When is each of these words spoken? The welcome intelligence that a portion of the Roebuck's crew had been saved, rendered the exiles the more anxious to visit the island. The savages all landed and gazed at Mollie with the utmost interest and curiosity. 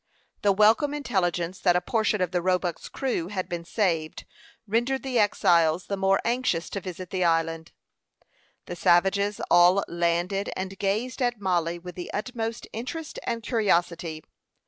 The 0.41 0.51
welcome 0.51 0.95
intelligence 0.95 1.59
that 1.59 1.75
a 1.75 1.79
portion 1.79 2.21
of 2.21 2.31
the 2.31 2.41
Roebuck's 2.41 2.89
crew 2.89 3.27
had 3.27 3.47
been 3.47 3.63
saved, 3.63 4.25
rendered 4.65 5.03
the 5.03 5.19
exiles 5.19 5.85
the 5.85 5.95
more 5.95 6.19
anxious 6.25 6.71
to 6.71 6.81
visit 6.81 7.11
the 7.11 7.23
island. 7.23 7.71
The 8.65 8.75
savages 8.75 9.39
all 9.51 9.83
landed 9.87 10.49
and 10.55 10.79
gazed 10.79 11.21
at 11.21 11.39
Mollie 11.39 11.77
with 11.77 11.93
the 11.93 12.11
utmost 12.15 12.67
interest 12.73 13.19
and 13.25 13.43
curiosity. 13.43 14.23